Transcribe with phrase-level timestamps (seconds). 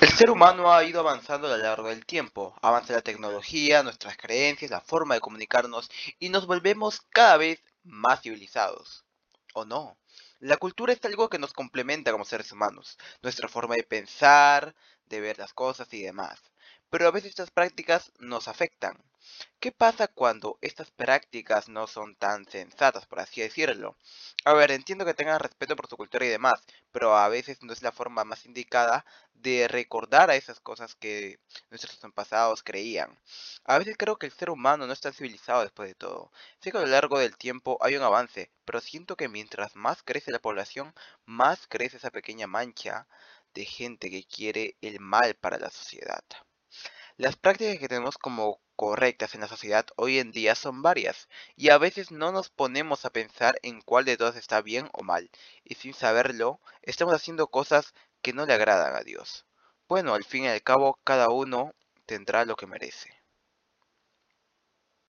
[0.00, 2.54] El ser humano ha ido avanzando a lo largo del tiempo.
[2.62, 5.90] Avanza la tecnología, nuestras creencias, la forma de comunicarnos
[6.20, 9.04] y nos volvemos cada vez más civilizados.
[9.54, 9.98] ¿O no?
[10.38, 14.76] La cultura es algo que nos complementa como seres humanos, nuestra forma de pensar,
[15.06, 16.40] de ver las cosas y demás.
[16.90, 19.02] Pero a veces estas prácticas nos afectan.
[19.60, 23.96] ¿Qué pasa cuando estas prácticas no son tan sensatas, por así decirlo?
[24.44, 27.72] A ver, entiendo que tengan respeto por su cultura y demás, pero a veces no
[27.72, 29.04] es la forma más indicada
[29.34, 33.18] de recordar a esas cosas que nuestros antepasados creían.
[33.64, 36.32] A veces creo que el ser humano no está civilizado después de todo.
[36.60, 40.02] Sé que a lo largo del tiempo hay un avance, pero siento que mientras más
[40.02, 40.94] crece la población,
[41.26, 43.06] más crece esa pequeña mancha
[43.54, 46.22] de gente que quiere el mal para la sociedad.
[47.16, 51.70] Las prácticas que tenemos como correctas en la sociedad hoy en día son varias, y
[51.70, 55.30] a veces no nos ponemos a pensar en cuál de todas está bien o mal,
[55.64, 57.92] y sin saberlo, estamos haciendo cosas
[58.22, 59.46] que no le agradan a Dios.
[59.88, 61.74] Bueno, al fin y al cabo, cada uno
[62.06, 63.17] tendrá lo que merece.